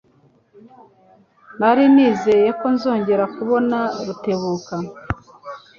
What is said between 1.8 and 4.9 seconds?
nizeye ko nzongera kubona Rutebuka.